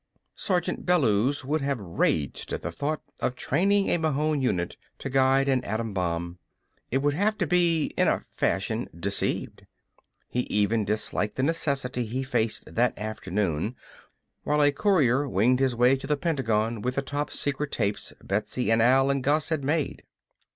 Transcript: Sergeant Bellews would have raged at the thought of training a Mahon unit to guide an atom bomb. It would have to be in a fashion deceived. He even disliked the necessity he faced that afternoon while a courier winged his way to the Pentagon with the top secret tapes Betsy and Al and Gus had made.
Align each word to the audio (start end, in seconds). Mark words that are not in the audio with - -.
Sergeant 0.33 0.83
Bellews 0.83 1.45
would 1.45 1.61
have 1.61 1.77
raged 1.79 2.51
at 2.53 2.63
the 2.63 2.71
thought 2.71 3.03
of 3.19 3.35
training 3.35 3.87
a 3.91 3.99
Mahon 3.99 4.41
unit 4.41 4.75
to 4.97 5.11
guide 5.11 5.47
an 5.47 5.63
atom 5.63 5.93
bomb. 5.93 6.39
It 6.89 7.03
would 7.03 7.13
have 7.13 7.37
to 7.37 7.45
be 7.45 7.93
in 7.95 8.07
a 8.07 8.25
fashion 8.31 8.89
deceived. 8.99 9.67
He 10.27 10.39
even 10.49 10.85
disliked 10.85 11.35
the 11.35 11.43
necessity 11.43 12.07
he 12.07 12.23
faced 12.23 12.73
that 12.73 12.97
afternoon 12.97 13.75
while 14.41 14.63
a 14.63 14.71
courier 14.71 15.29
winged 15.29 15.59
his 15.59 15.75
way 15.75 15.95
to 15.97 16.07
the 16.07 16.17
Pentagon 16.17 16.81
with 16.81 16.95
the 16.95 17.03
top 17.03 17.31
secret 17.31 17.71
tapes 17.71 18.11
Betsy 18.23 18.71
and 18.71 18.81
Al 18.81 19.11
and 19.11 19.23
Gus 19.23 19.49
had 19.49 19.63
made. 19.63 20.01